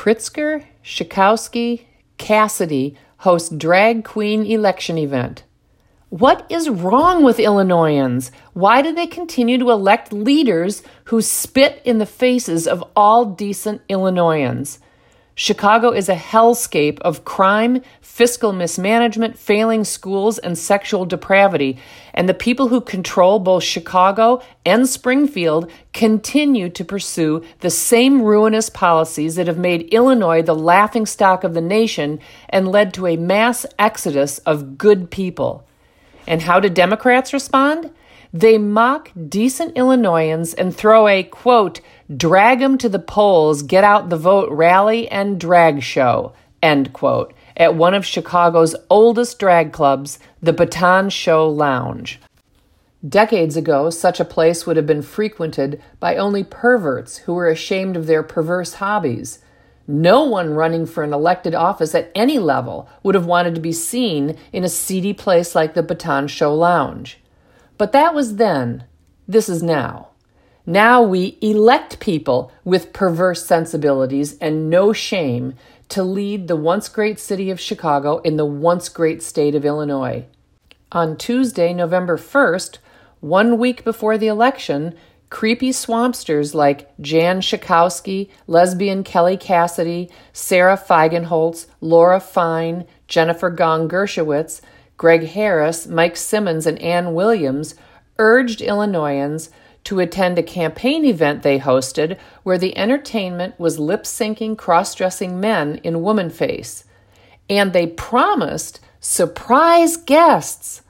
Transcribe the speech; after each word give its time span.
Pritzker, 0.00 0.64
Schakowsky, 0.82 1.84
Cassidy 2.16 2.96
host 3.18 3.58
drag 3.58 4.02
queen 4.02 4.46
election 4.46 4.96
event. 4.96 5.44
What 6.08 6.46
is 6.48 6.70
wrong 6.70 7.22
with 7.22 7.38
Illinoisans? 7.38 8.32
Why 8.54 8.80
do 8.80 8.94
they 8.94 9.06
continue 9.06 9.58
to 9.58 9.70
elect 9.70 10.10
leaders 10.10 10.82
who 11.04 11.20
spit 11.20 11.82
in 11.84 11.98
the 11.98 12.06
faces 12.06 12.66
of 12.66 12.82
all 12.96 13.26
decent 13.26 13.82
Illinoisans? 13.90 14.78
Chicago 15.42 15.90
is 15.90 16.10
a 16.10 16.16
hellscape 16.16 17.00
of 17.00 17.24
crime, 17.24 17.80
fiscal 18.02 18.52
mismanagement, 18.52 19.38
failing 19.38 19.84
schools, 19.84 20.36
and 20.36 20.58
sexual 20.58 21.06
depravity. 21.06 21.78
And 22.12 22.28
the 22.28 22.34
people 22.34 22.68
who 22.68 22.82
control 22.82 23.38
both 23.38 23.62
Chicago 23.64 24.42
and 24.66 24.86
Springfield 24.86 25.70
continue 25.94 26.68
to 26.68 26.84
pursue 26.84 27.42
the 27.60 27.70
same 27.70 28.20
ruinous 28.20 28.68
policies 28.68 29.36
that 29.36 29.46
have 29.46 29.56
made 29.56 29.94
Illinois 29.94 30.42
the 30.42 30.54
laughingstock 30.54 31.42
of 31.42 31.54
the 31.54 31.62
nation 31.62 32.20
and 32.50 32.68
led 32.68 32.92
to 32.92 33.06
a 33.06 33.16
mass 33.16 33.64
exodus 33.78 34.40
of 34.40 34.76
good 34.76 35.10
people. 35.10 35.66
And 36.26 36.42
how 36.42 36.60
do 36.60 36.68
Democrats 36.68 37.32
respond? 37.32 37.90
They 38.32 38.58
mock 38.58 39.10
decent 39.28 39.76
Illinoisans 39.76 40.54
and 40.54 40.74
throw 40.74 41.08
a 41.08 41.24
quote, 41.24 41.80
drag 42.16 42.62
'em 42.62 42.78
to 42.78 42.88
the 42.88 43.00
polls, 43.00 43.62
get 43.62 43.82
out 43.82 44.08
the 44.08 44.16
vote 44.16 44.48
rally 44.52 45.08
and 45.08 45.40
drag 45.40 45.82
show, 45.82 46.32
end 46.62 46.92
quote, 46.92 47.34
at 47.56 47.74
one 47.74 47.92
of 47.92 48.06
Chicago's 48.06 48.76
oldest 48.88 49.40
drag 49.40 49.72
clubs, 49.72 50.20
the 50.40 50.52
Baton 50.52 51.10
Show 51.10 51.48
Lounge. 51.48 52.20
Decades 53.06 53.56
ago, 53.56 53.90
such 53.90 54.20
a 54.20 54.24
place 54.24 54.66
would 54.66 54.76
have 54.76 54.86
been 54.86 55.02
frequented 55.02 55.82
by 55.98 56.16
only 56.16 56.44
perverts 56.44 57.18
who 57.18 57.34
were 57.34 57.48
ashamed 57.48 57.96
of 57.96 58.06
their 58.06 58.22
perverse 58.22 58.74
hobbies. 58.74 59.40
No 59.88 60.22
one 60.22 60.54
running 60.54 60.86
for 60.86 61.02
an 61.02 61.12
elected 61.12 61.54
office 61.54 61.96
at 61.96 62.12
any 62.14 62.38
level 62.38 62.88
would 63.02 63.16
have 63.16 63.26
wanted 63.26 63.56
to 63.56 63.60
be 63.60 63.72
seen 63.72 64.36
in 64.52 64.62
a 64.62 64.68
seedy 64.68 65.12
place 65.12 65.56
like 65.56 65.74
the 65.74 65.82
Baton 65.82 66.28
Show 66.28 66.54
Lounge. 66.54 67.19
But 67.80 67.92
that 67.92 68.12
was 68.12 68.36
then. 68.36 68.84
This 69.26 69.48
is 69.48 69.62
now. 69.62 70.08
Now 70.66 71.00
we 71.00 71.38
elect 71.40 71.98
people 71.98 72.52
with 72.62 72.92
perverse 72.92 73.46
sensibilities 73.46 74.36
and 74.36 74.68
no 74.68 74.92
shame 74.92 75.54
to 75.88 76.02
lead 76.02 76.46
the 76.46 76.56
once 76.56 76.90
great 76.90 77.18
city 77.18 77.50
of 77.50 77.58
Chicago 77.58 78.18
in 78.18 78.36
the 78.36 78.44
once 78.44 78.90
great 78.90 79.22
state 79.22 79.54
of 79.54 79.64
Illinois. 79.64 80.26
On 80.92 81.16
Tuesday, 81.16 81.72
November 81.72 82.18
1st, 82.18 82.76
one 83.20 83.56
week 83.56 83.82
before 83.82 84.18
the 84.18 84.28
election, 84.28 84.94
creepy 85.30 85.70
swampsters 85.70 86.54
like 86.54 86.94
Jan 87.00 87.40
Schakowsky, 87.40 88.28
lesbian 88.46 89.02
Kelly 89.04 89.38
Cassidy, 89.38 90.10
Sara 90.34 90.76
Feigenholtz, 90.76 91.64
Laura 91.80 92.20
Fine, 92.20 92.84
Jennifer 93.08 93.48
Gong 93.48 93.88
Gershowitz, 93.88 94.60
Greg 95.00 95.28
Harris, 95.28 95.86
Mike 95.86 96.14
Simmons, 96.14 96.66
and 96.66 96.78
Ann 96.78 97.14
Williams 97.14 97.74
urged 98.18 98.60
Illinoisans 98.60 99.48
to 99.84 99.98
attend 99.98 100.38
a 100.38 100.42
campaign 100.42 101.06
event 101.06 101.42
they 101.42 101.58
hosted 101.58 102.18
where 102.42 102.58
the 102.58 102.76
entertainment 102.76 103.58
was 103.58 103.78
lip 103.78 104.02
syncing 104.02 104.58
cross 104.58 104.94
dressing 104.94 105.40
men 105.40 105.76
in 105.76 106.02
woman 106.02 106.28
face. 106.28 106.84
And 107.48 107.72
they 107.72 107.86
promised 107.86 108.80
surprise 109.00 109.96
guests. 109.96 110.82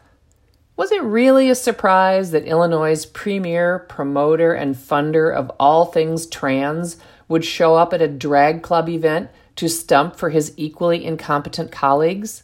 Was 0.76 0.90
it 0.90 1.04
really 1.04 1.48
a 1.48 1.54
surprise 1.54 2.32
that 2.32 2.46
Illinois' 2.46 3.06
premier 3.06 3.78
promoter 3.78 4.52
and 4.52 4.74
funder 4.74 5.32
of 5.32 5.52
all 5.60 5.84
things 5.84 6.26
trans 6.26 6.96
would 7.28 7.44
show 7.44 7.76
up 7.76 7.92
at 7.92 8.02
a 8.02 8.08
drag 8.08 8.64
club 8.64 8.88
event 8.88 9.30
to 9.54 9.68
stump 9.68 10.16
for 10.16 10.30
his 10.30 10.52
equally 10.56 11.04
incompetent 11.04 11.70
colleagues? 11.70 12.42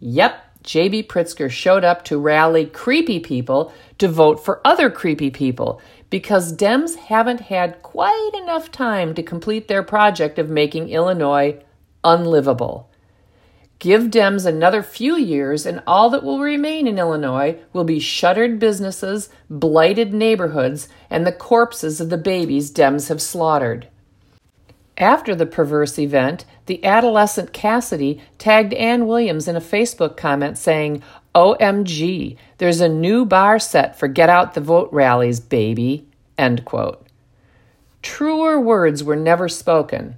Yep, 0.00 0.45
J.B. 0.66 1.04
Pritzker 1.04 1.50
showed 1.50 1.84
up 1.84 2.04
to 2.04 2.18
rally 2.18 2.66
creepy 2.66 3.20
people 3.20 3.72
to 3.98 4.08
vote 4.08 4.44
for 4.44 4.60
other 4.64 4.90
creepy 4.90 5.30
people 5.30 5.80
because 6.10 6.52
Dems 6.52 6.96
haven't 6.96 7.42
had 7.42 7.82
quite 7.82 8.32
enough 8.34 8.70
time 8.70 9.14
to 9.14 9.22
complete 9.22 9.68
their 9.68 9.82
project 9.82 10.38
of 10.38 10.50
making 10.50 10.90
Illinois 10.90 11.62
unlivable. 12.04 12.90
Give 13.78 14.04
Dems 14.04 14.46
another 14.46 14.82
few 14.82 15.16
years, 15.16 15.66
and 15.66 15.82
all 15.86 16.08
that 16.10 16.24
will 16.24 16.40
remain 16.40 16.86
in 16.86 16.98
Illinois 16.98 17.58
will 17.72 17.84
be 17.84 18.00
shuttered 18.00 18.58
businesses, 18.58 19.28
blighted 19.50 20.14
neighborhoods, 20.14 20.88
and 21.10 21.26
the 21.26 21.32
corpses 21.32 22.00
of 22.00 22.08
the 22.08 22.16
babies 22.16 22.72
Dems 22.72 23.08
have 23.08 23.20
slaughtered. 23.20 23.88
After 24.98 25.34
the 25.34 25.46
perverse 25.46 25.98
event, 25.98 26.46
the 26.66 26.82
adolescent 26.84 27.52
Cassidy 27.52 28.22
tagged 28.38 28.72
Ann 28.74 29.06
Williams 29.06 29.46
in 29.46 29.54
a 29.54 29.60
Facebook 29.60 30.16
comment 30.16 30.56
saying, 30.56 31.02
OMG, 31.34 32.38
there's 32.56 32.80
a 32.80 32.88
new 32.88 33.26
bar 33.26 33.58
set 33.58 33.98
for 33.98 34.08
get 34.08 34.30
out 34.30 34.54
the 34.54 34.60
vote 34.62 34.88
rallies, 34.90 35.38
baby. 35.38 36.06
End 36.38 36.64
quote. 36.64 37.06
Truer 38.00 38.58
words 38.58 39.04
were 39.04 39.16
never 39.16 39.48
spoken. 39.48 40.16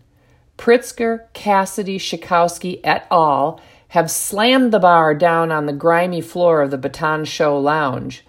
Pritzker, 0.56 1.32
Cassidy, 1.32 1.98
Schakowsky 1.98 2.80
et 2.84 3.06
al. 3.10 3.60
have 3.88 4.10
slammed 4.10 4.72
the 4.72 4.78
bar 4.78 5.14
down 5.14 5.50
on 5.50 5.66
the 5.66 5.72
grimy 5.72 6.20
floor 6.20 6.62
of 6.62 6.70
the 6.70 6.78
Baton 6.78 7.24
Show 7.24 7.58
Lounge. 7.58 8.24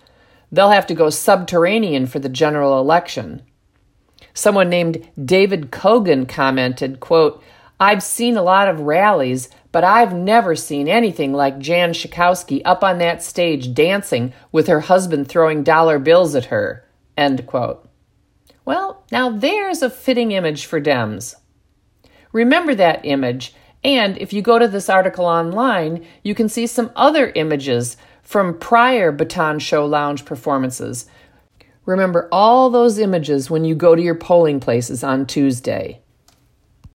They'll 0.51 0.69
have 0.71 0.87
to 0.87 0.95
go 0.95 1.09
subterranean 1.09 2.07
for 2.07 2.19
the 2.19 2.29
general 2.29 2.79
election. 2.79 3.43
Someone 4.39 4.69
named 4.69 5.05
David 5.21 5.69
Kogan 5.69 6.25
commented, 6.25 7.01
quote, 7.01 7.43
I've 7.77 8.01
seen 8.01 8.37
a 8.37 8.41
lot 8.41 8.69
of 8.69 8.79
rallies, 8.79 9.49
but 9.73 9.83
I've 9.83 10.13
never 10.13 10.55
seen 10.55 10.87
anything 10.87 11.33
like 11.33 11.59
Jan 11.59 11.91
Schakowsky 11.91 12.61
up 12.63 12.81
on 12.81 12.99
that 12.99 13.21
stage 13.21 13.73
dancing 13.73 14.31
with 14.53 14.67
her 14.67 14.79
husband 14.79 15.27
throwing 15.27 15.61
dollar 15.61 15.99
bills 15.99 16.35
at 16.35 16.45
her. 16.45 16.87
End 17.17 17.45
quote. 17.47 17.85
Well, 18.63 19.03
now 19.11 19.29
there's 19.29 19.81
a 19.81 19.89
fitting 19.89 20.31
image 20.31 20.65
for 20.65 20.79
Dems. 20.79 21.35
Remember 22.31 22.73
that 22.75 23.05
image, 23.05 23.53
and 23.83 24.17
if 24.19 24.31
you 24.31 24.41
go 24.41 24.57
to 24.57 24.69
this 24.69 24.89
article 24.89 25.25
online, 25.25 26.05
you 26.23 26.33
can 26.33 26.47
see 26.47 26.65
some 26.65 26.91
other 26.95 27.33
images 27.35 27.97
from 28.23 28.57
prior 28.57 29.11
Baton 29.11 29.59
Show 29.59 29.85
Lounge 29.85 30.23
performances 30.23 31.07
Remember 31.89 32.29
all 32.31 32.69
those 32.69 32.99
images 32.99 33.49
when 33.49 33.65
you 33.65 33.73
go 33.73 33.95
to 33.95 34.01
your 34.01 34.13
polling 34.13 34.59
places 34.59 35.03
on 35.03 35.25
Tuesday. 35.25 35.99